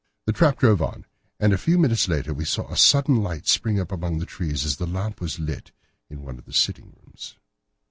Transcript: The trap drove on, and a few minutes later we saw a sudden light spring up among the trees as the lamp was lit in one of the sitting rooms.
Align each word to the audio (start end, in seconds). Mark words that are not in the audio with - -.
The 0.25 0.33
trap 0.33 0.57
drove 0.57 0.81
on, 0.81 1.05
and 1.39 1.53
a 1.53 1.59
few 1.59 1.77
minutes 1.77 2.07
later 2.07 2.33
we 2.33 2.43
saw 2.43 2.67
a 2.67 2.75
sudden 2.75 3.17
light 3.17 3.47
spring 3.47 3.79
up 3.79 3.91
among 3.91 4.17
the 4.17 4.25
trees 4.25 4.65
as 4.65 4.77
the 4.77 4.87
lamp 4.87 5.21
was 5.21 5.37
lit 5.37 5.71
in 6.09 6.23
one 6.23 6.39
of 6.39 6.45
the 6.45 6.53
sitting 6.53 6.85
rooms. 6.89 7.35